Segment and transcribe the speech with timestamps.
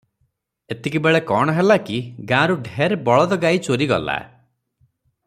[0.75, 1.99] ଏତିକିବେଳେ କଣ ହେଲା କି
[2.31, 4.17] ଗାଁରୁ ଢେର ବଳଦ ଗାଈ ଚୋରି ଗଲା।